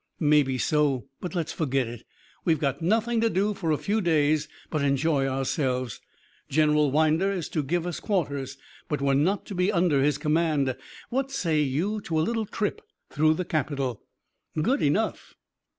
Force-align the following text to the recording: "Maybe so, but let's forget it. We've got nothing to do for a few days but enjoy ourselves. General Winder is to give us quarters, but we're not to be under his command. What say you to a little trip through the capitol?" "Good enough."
"Maybe 0.19 0.57
so, 0.57 1.09
but 1.19 1.35
let's 1.35 1.53
forget 1.53 1.85
it. 1.87 2.03
We've 2.43 2.57
got 2.57 2.81
nothing 2.81 3.21
to 3.21 3.29
do 3.29 3.53
for 3.53 3.69
a 3.69 3.77
few 3.77 4.01
days 4.01 4.47
but 4.71 4.81
enjoy 4.81 5.27
ourselves. 5.27 6.01
General 6.49 6.89
Winder 6.89 7.31
is 7.31 7.47
to 7.49 7.61
give 7.61 7.85
us 7.85 7.99
quarters, 7.99 8.57
but 8.89 8.99
we're 8.99 9.13
not 9.13 9.45
to 9.45 9.53
be 9.53 9.71
under 9.71 10.01
his 10.01 10.17
command. 10.17 10.75
What 11.11 11.29
say 11.29 11.61
you 11.61 12.01
to 12.05 12.19
a 12.19 12.23
little 12.25 12.47
trip 12.47 12.81
through 13.11 13.35
the 13.35 13.45
capitol?" 13.45 14.01
"Good 14.59 14.81
enough." 14.81 15.35